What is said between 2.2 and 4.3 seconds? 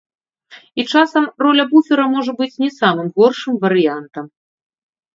быць не самым горшым варыянтам.